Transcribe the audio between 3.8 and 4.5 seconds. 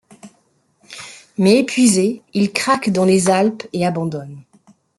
abandonne.